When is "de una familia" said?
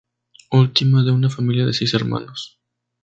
1.03-1.67